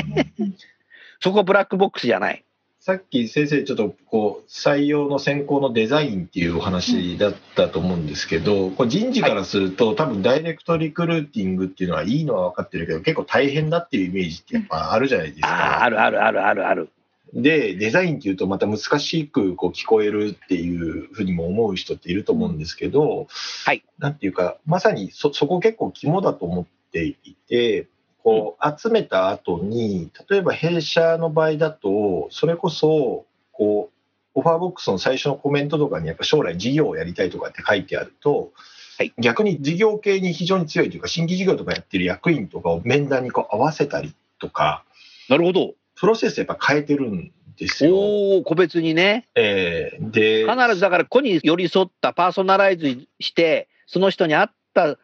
[1.20, 2.44] そこブラックボックスじゃない。
[2.78, 15.82] さっき先生、ちょっとこう採用の選考のデザインっていうお話だったと思うんですけど、これ人事からすると、多分ダイレクトリクルーティングっていうのはいいのは分かってるけど、結構大変だっていうイメージってやっぱあるじゃないですか。
[15.82, 16.90] あるあるあるあるある。
[17.36, 23.28] で、デザインっていうとまた難しくこう聞こえるっていうふうにも思う人っていると思うんですけど、
[23.66, 23.84] はい。
[23.98, 27.14] なんていうか、まさにそそこ結構肝だと思ってい
[27.48, 27.88] て、
[28.24, 38.52] こう集めた後に、例えば弊社の場合だと、それこそ、こう、オファーボックスの最初のコメントとかにやっぱ将来事業をやりたいとかって書いてあると、
[38.98, 44.84] はい逆に事業系に非常に強いというか、新規事業とかやってる役員とかを面談にこう合わせたりとか、
[45.28, 45.74] なるほど。
[45.96, 47.96] プロセスやっぱ変えてるんですよ。
[47.96, 49.28] おお、個別にね。
[49.34, 54.98] えーで、必ずだから、個に寄り添ったパーソナライズして、その人に合った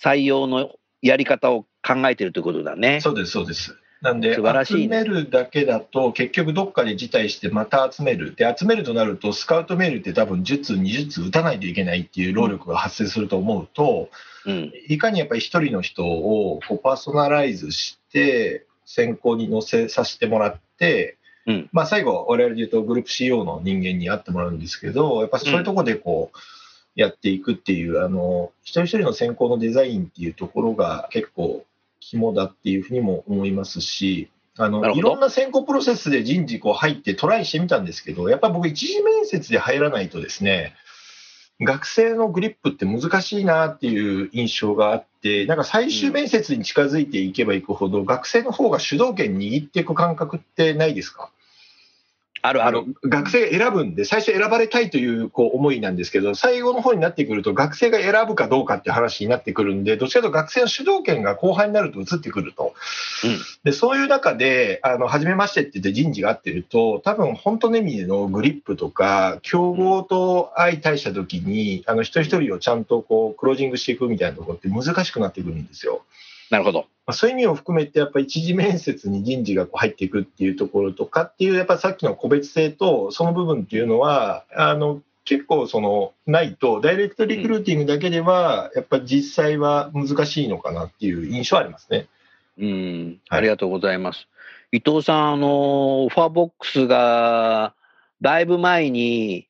[0.00, 0.70] 採用の
[1.02, 3.00] やり方を考えてるということだね。
[3.00, 3.76] そうです、そうです。
[4.04, 8.34] なんで、素晴らしいね集めるだけだと、結局どっかで辞退してまた集める。
[8.34, 14.10] で、集めるとなると、スカウトメールって多分10通、20通打たないといけないっていう労力が発生すると思うと、
[14.44, 14.72] うん。
[14.88, 21.16] いかにやっぱり一人の人をこうパーソナライズして、選考に載せさせてもらって、
[21.46, 21.68] うん。
[21.72, 26.38] まあ最後、我々で言うとグループ CO の人間に会ってもらうんですけど、やっぱそういうところでこう、
[26.94, 31.64] やっていくっていう、あの、一人一人の選考のデザインっていうところが結構
[32.00, 40.74] 肝だっていうふうにも思いますし、あの、いろんな選考プロセスで人事こう入ってトライしてみたんですけど、やっぱり僕一次面接で入らないとですね、
[41.60, 51.30] 学生のグリップって難しいなっていう印象があって、なんか最終面接に近づいていけばいくほど、学生の方が主導権握っていく感覚ってないですか？
[52.46, 52.84] あるある。
[53.04, 62.74] 学生が選ぶんで、最初選ばれたいというこう思いなんですけど、最後の方になってくると、学生が選ぶかどうかって話になってくるんで、どっちかと学生の主導権が後半になると移ってくると。
[63.24, 76.02] うんでそういう中で、あの初めましてって言って人事が合ってると、多分本当の意味でのグリップとか、競合と相対したときに、あの一人一人をちゃんとこうクロージングしていくみたいなところって難しくなってくるんですよ。
[76.50, 76.86] なるほど。
[77.06, 92.06] まあ、そういう意味を含めて、やっぱり一次面接に人事がこう入っていくっていうところとかっていう、やっぱりさっきの個別性と、その部分っていうのは、あの結構そのないと、ダイレクトリクルーティングだけでは、やっぱり実際は難しいのかなっていう印象はありますね。
[92.58, 93.20] うん。
[93.28, 94.28] はいありがとうございます。
[94.70, 97.74] 伊藤さん、あの、オファーボックスが、
[98.20, 99.46] だいぶ前に、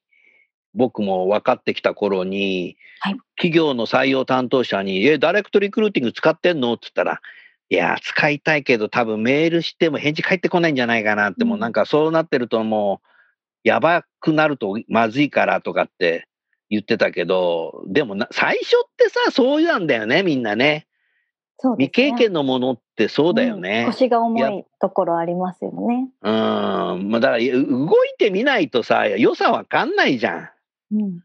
[0.75, 6.75] 僕も分かってきた頃に、はい企業の採用担当者に、え、ダイレクトリクルーティング使ってんの？
[6.75, 7.21] って言ったら、
[7.69, 16.29] いや、使いたいけど、多分メールしても返事返ってこないんじゃないかなって、もうなんかそうなってるともう、やばくなるとまずいからとかって
[16.71, 20.87] 言ってたけど、でもな最初ってさ、そうなんだよね、みんなね。
[21.65, 23.85] ね未経験のものってそうだようんね。
[23.87, 26.09] 腰が重やいところありますよね。
[26.23, 27.11] うん。
[27.11, 30.51] まあだから、い動いてみないとさ、良さわかんないじゃん。
[30.93, 31.21] うん。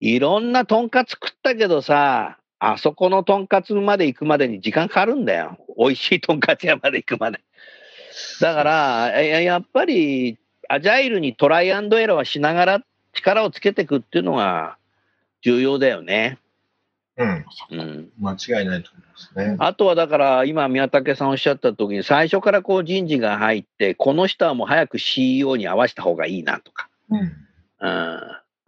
[0.00, 5.58] いろんなとんかつ食ったけどさ、あそこのとんかつまで行くまでに時間かかるんだよ。
[5.76, 7.40] 美味しいとんかつ屋まで行くまで。
[8.40, 14.76] だから、ややっぱり、アジャイルにトライアンドエラーはしながら力をつけていくっていうのが
[15.42, 16.38] 重要だよね。
[17.16, 18.10] うん、うん。
[18.20, 19.56] 間違いないと思いますね。
[19.58, 27.47] あとはだから、今、宮武さんおっしゃった時に、最初からこう人事が入って、この人はもう早く CEO に合わせた方がいいなとか、うん
[27.80, 28.20] うん、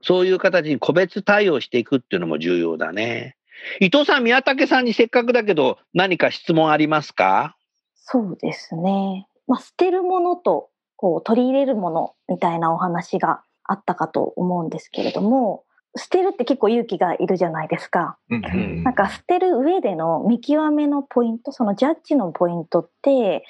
[0.03, 3.37] そういう形に個別対応していくっていうのも重要だね。
[3.81, 7.57] 伊藤さん、宮武さんにせっかくだけど、何か質問ありますか？
[7.95, 9.27] そうですね。
[9.47, 15.65] まあ、捨てるものとこう取り入れるものみたいなお話があったかと思うんですけれども、
[15.97, 18.17] 捨てるって結構勇気がいるじゃないですか。
[18.31, 23.45] うんうんなんか捨てる上での見極めのポイント、そのジャッジのポイントって、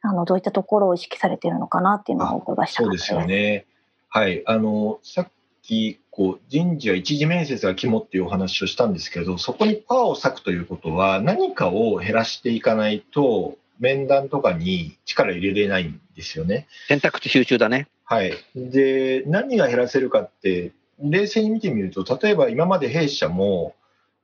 [0.00, 3.66] あのどういったところを意識されているのかなっていうのをお伺いしたかったそうですよね。
[4.14, 4.42] はい。
[4.44, 5.28] あの、さっ
[5.62, 16.66] き、こう、人事は一次面接が肝っていうお話をしたんですけど、そこにパワーを割くということは、何かを減らしていかないと、面談とかに力入れれないんですよね。
[16.88, 17.88] 選択肢収集だね。
[18.04, 18.34] はい。
[18.54, 23.74] で、何が減らせるかって、冷静に見てみると、例えば今まで弊社も、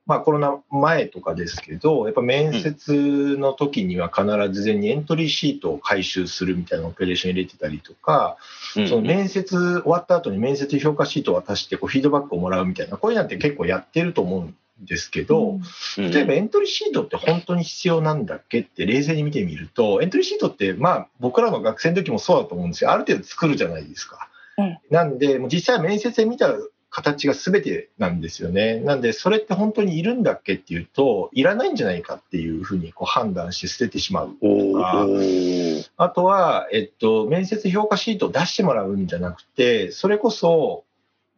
[0.08, 8.38] まあコロナ前とかですけど、やっぱ面接の時には必ず事前にエントリーシートを回収するみたいなオペレーション入れてたりとか、
[8.74, 15.58] うんその面接終わった後に面接評価シートを渡してこうフィードバックをもらうみたいな、こういうのって結構やってると思うんですけど、
[15.98, 22.92] うん例えばエントリーシートって本当に必要なんだっけって冷静に見てみると、エントリーシートってまあ僕らの学生の時もそうだと思うんですよ。
[22.92, 24.30] ある程度作るじゃないですか。
[24.56, 26.52] うんなんで、もう実際面接で見た
[26.90, 28.80] 形が全てなんですよね。
[28.80, 34.36] なんで、それって本当にいるんだっけっていうと、いらないんじゃないかっていうふうにこう判断して捨ててしまう。
[34.40, 40.84] おーあとは、えっと、面接評価シートを出してもらうんじゃなくて、それこそ、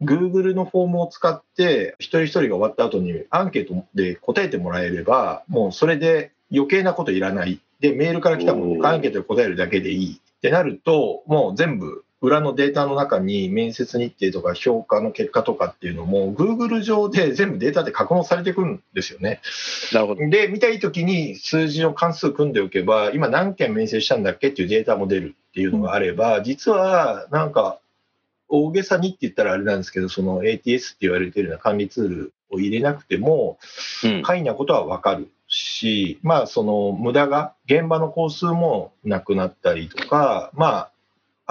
[0.03, 7.61] Google のフォームを使って、一人一人が終わった後にアンケートで答えてもらえれば、もうそれで余計なこといらない。
[7.81, 19.40] で、メールから来たものにアンケートで答えるだけでいいってなると、もう全部裏のデータの中に面接日程とか評価の結果とかっていうのも Google 上で全部データで格納されてくるんですよね。
[19.92, 20.28] なるほど。
[20.28, 27.80] で、見たいときに数字の関数組んでおけば、今何件面接したんだっけっていうデータも出るっていうのがあれば、実はなんか
[28.48, 33.59] 大げさにって言ったらあれなんですけど、その ATS って言われてるような管理ツールを入れなくても、
[34.04, 40.92] うん簡易なことはわかるし、まあその無駄が、現場の工数もなくなったりとか、まあ、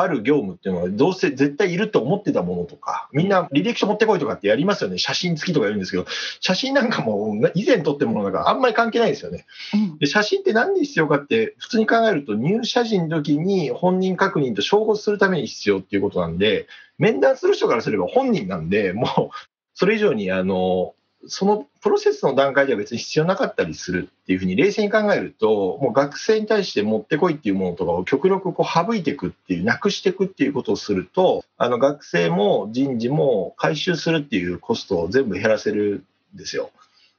[0.01, 4.97] ある業務っていうのはどうせ絶対いると思ってたものとか、みんな履歴書持ってこいとかってやりますよね。
[4.97, 6.05] 写真付きとか言うんですけど、
[6.39, 9.45] 写真なんかも以前撮ってるものだからあんまり関係ないですよね。
[9.73, 19.29] うんで写真って何で必要かって、普通に考えると入社時の時に本人確認と照合するために必要っていうことなんで、面談する人からすれば本人なんで、もう
[19.73, 20.93] それ以上にあの、
[21.27, 36.71] そのプロセスの段階では別に必要なかったりするっていうふうに冷静に考えると、もう学生に対して持ってこいっていうものとかを極力こう省いていくっていう、なくしていくっていうことをすると、あの学生も人事も回収するっていうコストを全部減らせるんですよ。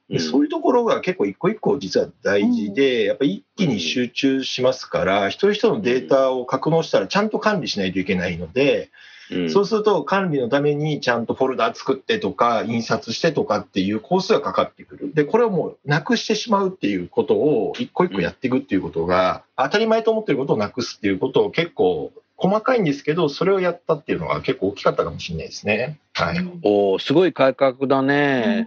[0.08, 8.90] でそういうところが結構一個一個実は大事で、やっぱり一気に集中しますから、一人一人のデータを格納したらちゃんと管理しないといけないので、
[9.30, 15.14] うんそうすると管理のためにちゃんとフォルダ作ってとか、印刷してとかっていう工数がかかってくる。
[15.14, 25.98] で、これをもうなくしてしまうっていうことを一個一個やっていくっていうことが、当たり前と思ってることをなくすっていうことを結構細かいんですけど、それをやったっていうのが結構大きかったかもしれないですね。
[26.14, 26.38] はい。
[26.62, 28.66] おーすごい改革だね。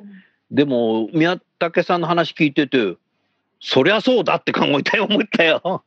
[0.52, 2.96] でも、宮武さんの話聞いてて、
[3.60, 5.84] そりゃそうだって考えたよ、思ったよ。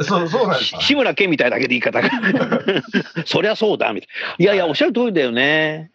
[0.00, 2.10] そう、そうなんですし志村けんみたいだけど言い方が。
[3.26, 4.34] そりゃそうだ、みたいな。
[4.38, 5.90] いやいや、おっしゃる通りだよね。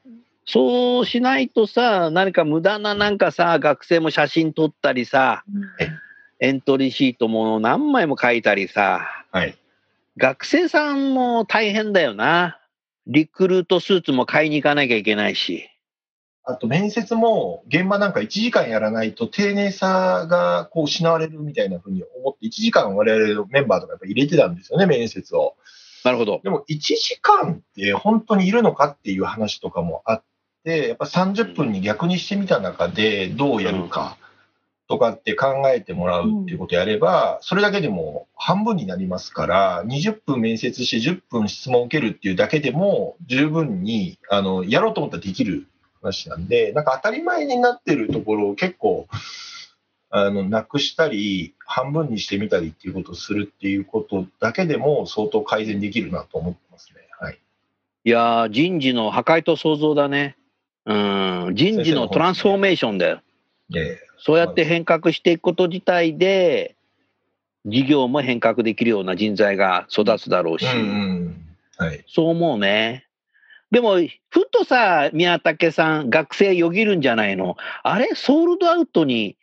[0.45, 5.43] そうしないとさ、何か無駄ななんかさ、学生も写真撮ったりさ、
[6.39, 9.55] エントリーシートも何枚も書いたりさ、はい。
[10.17, 12.59] 学生さんも大変だよな。
[13.05, 15.69] リクルートスーツも買いに行かなきゃいけないし。
[16.49, 25.55] あと面接も現場なんか1時間やらないと丁寧さがこう失われるみたいなふうに思って1時間我々のメンバーとかやっぱ入れてたんですよね、面接を。
[26.03, 26.41] なるほど。
[26.43, 30.23] でも1時間って本当にいるのかっていう話とかもあっ
[30.63, 34.17] て、やっぱ30分に逆にしてみた中でどうやるか
[34.87, 45.67] とかって考えてもらうっていうことをやれば、それだけでも半分になりますから、20分面接して10分質問を受けるっていうだけでも十分にあのやろうと思ったらできる
[46.01, 49.07] 話なんで、なんか当たり前になってるところを結構、
[50.11, 57.01] あの、なくしたり、半分にしてみたりっていうことをするっていうことだけでも相当改善できるなと思ってますね。
[57.19, 57.39] はい。
[58.05, 60.35] いやー、人事の破壊と創造だね。
[60.85, 63.21] うん、人事のトランスフォーメーションだよ。
[63.69, 66.75] で、そうやって変革していくこと自体で、
[67.65, 71.57] 事業も変革できるような人材が育つだろうし、うんうん。
[71.77, 72.03] はい。
[72.07, 73.05] そう思うね。
[73.71, 73.97] でも、
[74.29, 77.55] ふとさ、宮武さん、学生よぎるんじゃないの？
[77.83, 79.37] あれ、ソールドアウトに、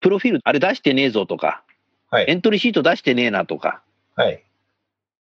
[0.00, 1.62] プロフィール、あれ出してねえぞとか、
[2.10, 3.82] はいエントリーシート出してねえなとか、
[4.16, 4.42] はい。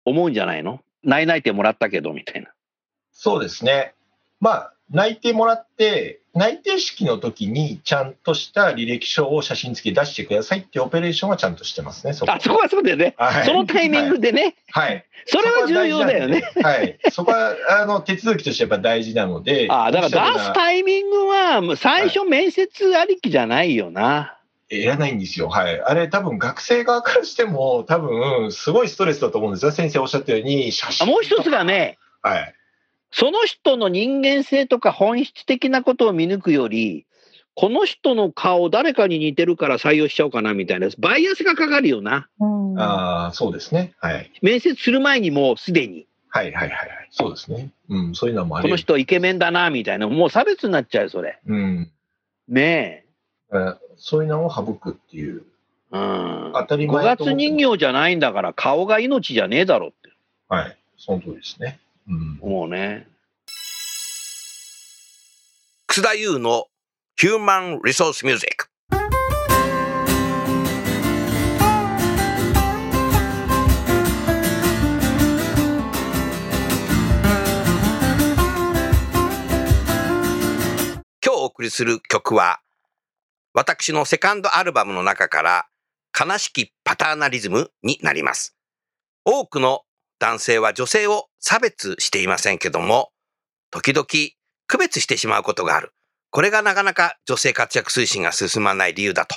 [0.05, 0.81] 思うんじゃないの？
[1.03, 2.49] 内々定もらったけど、みたいな。
[3.11, 3.93] そうですね。
[4.39, 12.13] まあ、内定もらって、内定式の時にちゃんとした履歴書を写真付きで出してくださいっていうオペレーションはちゃんとしてますね。
[12.13, 13.15] そこあ、そこはそうだよね。
[13.17, 15.03] はいそのタイミングでね、はい。
[15.25, 16.43] それは重要だよね。
[16.61, 16.99] はい。
[17.11, 19.67] そこは、あの、手続きとしてやっぱ大事なので。
[19.71, 24.37] あだから出すイタイミングは、もう最初面接ありきじゃないよな。
[24.69, 25.49] いらないんですよ。
[25.49, 25.81] はい。
[25.81, 29.71] あれ多分学生側からしても多分すごいストレスだと思うんですよ。
[29.71, 31.07] 先生おっしゃったように写あ真。
[31.07, 31.63] もう一つが。
[31.63, 32.53] ね、はい。
[33.11, 37.05] その人の人間性とか本質的なことを見抜くより、
[37.55, 42.27] この人の顔誰かに似てるから採用しちゃおうかなみたいな、バイアスがかかるよな。
[42.39, 43.93] うんああ、そうですね。
[43.99, 44.31] はい。
[44.41, 46.05] 面接する前にもうすでに。
[46.29, 47.71] はいはいはいそうですね。
[47.89, 50.07] うん、そういうのもありこの人イケメンだな、みたいな。
[50.07, 51.39] もう差別になっちゃうよ、それ。
[51.47, 51.91] うん。
[52.47, 53.05] ね
[53.51, 55.43] えーそういうのを省くっていう。
[55.91, 55.97] え。
[55.97, 56.51] うん。
[56.53, 60.13] 当たり五前月人形じゃないんだから、顔が命じゃねえだろって
[60.47, 60.77] はい。
[60.97, 61.79] その通りですね。
[62.09, 62.39] うん。
[62.41, 63.07] 思うね。
[65.87, 66.67] 楠田優の
[67.17, 68.69] ヒューマン・リソース・ミュージック。
[81.25, 82.61] 今日お送りする曲は、
[83.53, 85.67] 私のセカンドアルバムの中から、
[86.17, 88.55] 悲しきパターナリズムになります。
[89.25, 89.81] 多くの
[90.19, 93.11] 男性は女性を差別していませんけども、
[93.71, 94.07] 時々
[94.67, 95.93] 区別してしまうことがある。
[96.29, 99.35] これがなかなか女性活躍推進が進まない理由だと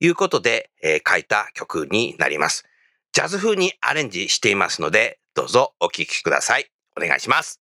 [0.00, 2.64] いうことで、えー書いた曲になります。
[3.12, 6.70] ジャズ風にアレンジしていますので、どうぞお聴きください。
[6.96, 7.59] お願いします。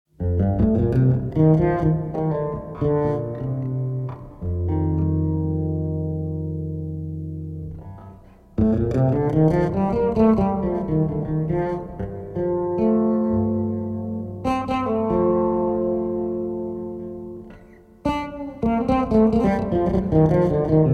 [20.13, 20.92] Mm-hmm.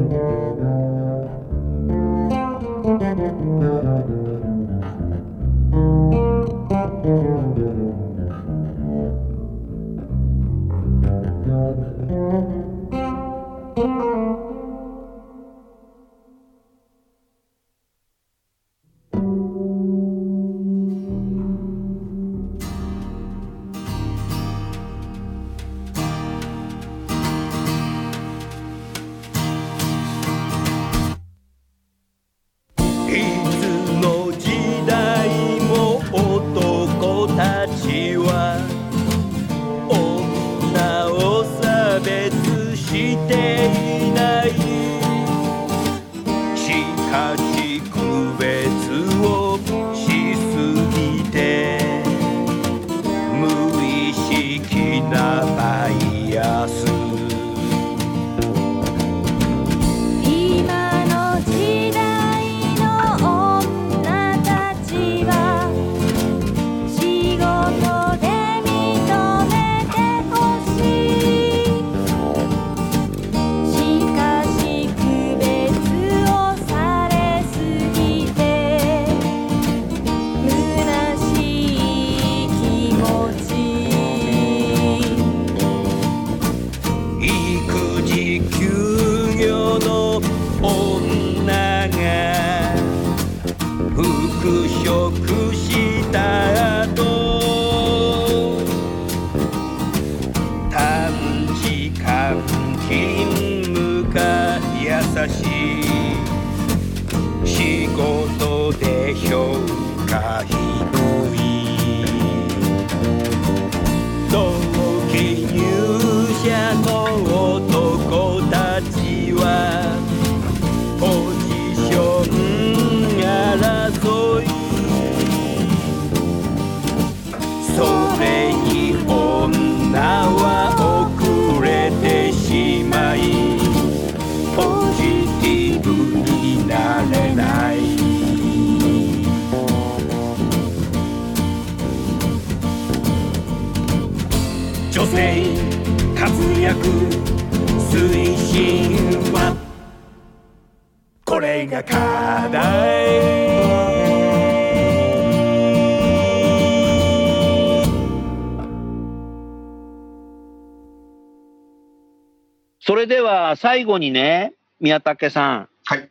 [162.88, 166.08] それでは最後にね、宮武さん、はい。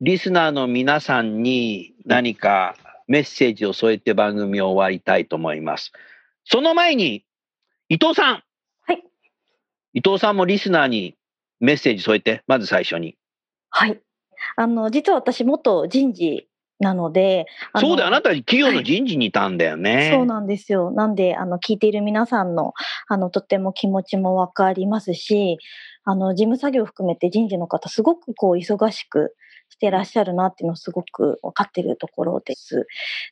[0.00, 2.74] リスナーの皆さんに何か
[3.06, 5.92] メッセージを添えて番組を終わりたいと思います。
[6.44, 7.24] その前に、
[7.88, 8.42] 伊藤さん。
[8.80, 9.04] はい。
[9.94, 11.14] 伊藤さんもリスナーに
[11.60, 13.16] メッセージ添えて、まず最初に。
[13.70, 14.00] はい。
[14.56, 16.48] あの、実は私、元人事
[16.82, 17.46] なので、
[17.76, 20.10] そうだよ、あなた企業の人事にいたんだよね。
[20.12, 20.90] そうなんですよ。
[20.90, 22.74] なんで、あの、聞いている皆さんの、
[23.06, 25.58] あの、とっても気持ちもわかりますし、
[26.04, 29.34] あの、事務作業を含めて人事の方、すごくこう、忙しく
[29.68, 32.86] してらっしゃるなっていうのをすごく分かっているところです。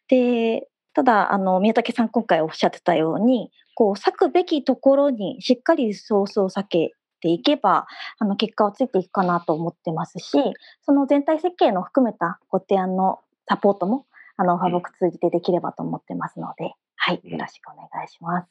[0.09, 7.87] で、ただ、あの、宮武さん今回おっしゃってたように、こう、割くべきところにしっかりリソースを避けていけば、
[8.18, 10.39] あの、結果をついていくかなと思ってますし、
[10.83, 14.07] その全体設計の含めたご提案のサポートも、
[14.37, 18.49] あの、ファボク通じてできればと思ってますので、はい、よろしくお願いします。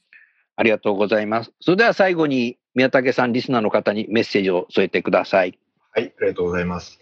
[0.59, 1.53] ありがとうございます。
[1.61, 5.57] それでは最後に宮武さん、リスナーの方にメッセージを添えてください。
[5.93, 6.99] はい、ありがとうございます。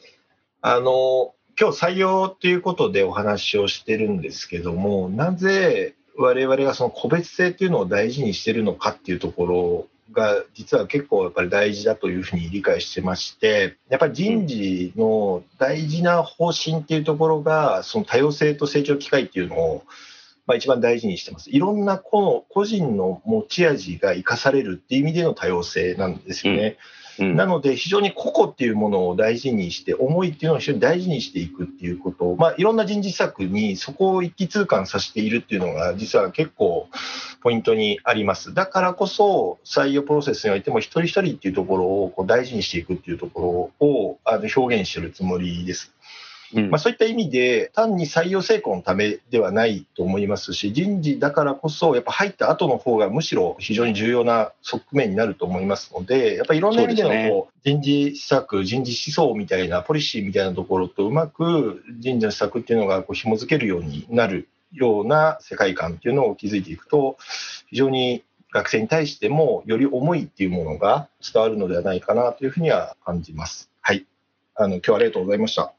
[0.61, 19.83] あの、今日採用ということでお話をしてるんですけども、なぜ我々がその個別性っていうのを大事にしてるのかっていうところが、実は結構やっぱり大事だというふうに理解してまして、やっぱり人事の大事な方針っていうところが、その多様性と成長機会っていうのを、
[20.47, 21.51] まあ、一番大事にしてます。
[21.51, 26.59] いろんな個の個人の持ち味が生かされるっていう意味での多様性なんですよね。
[26.61, 26.75] うん
[27.19, 36.87] なので、非常に個々っていうものを大事にして、思いっていうのを非常に大事にしていくっていうことを、まあ、いろんな人事施策にそこを一気通貫させているっていうのが、実は結構
[37.41, 38.53] ポイントにあります。
[38.53, 45.91] だからこそ、採用プロセスにおいても、一人一人っていうところをこう大事にしていくっていうところをあの表現してるつもりです。
[46.53, 67.17] うんまあ、そういった意味で、単に採用成功のためではないと思いますし、人事だからこそ、やっぱ入った後の方がむしろ非常に重要な側面になると思いますので、やっぱりいろんな意味でのこう人事施策、人事思想みたいな、ポリシーみたいなところとうまく人事の施策っていうのがこう紐付けるようになるような世界観っていうのを築いていくと、
[67.69, 68.23] 非常に
[68.53, 73.69] 学生に対してもより思いっていうものが伝わるのではないかなというふうには感じます。
[73.81, 74.05] はい。
[74.55, 75.76] あの、今日はありがとうございました。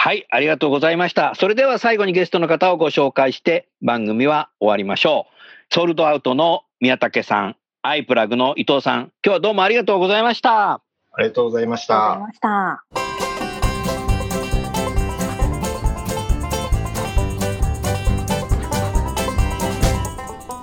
[0.00, 1.34] はい、ありがとうございました。
[1.34, 5.26] それでは最後にゲストの方をご紹介して番組は終わりましょ
[5.70, 5.74] う。
[5.74, 10.74] ソールドアウトの宮武さん、アイプラグの伊藤さん、今日はどうもありがとうございました。
[10.74, 10.82] あ
[11.18, 12.28] りがとうございましたありがとうござい。
[12.28, 12.84] ました。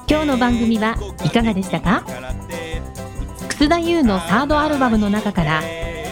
[0.07, 2.05] 今日の番組はいかがでしたか？
[3.49, 5.61] 楠田優のサードアルバムの中から「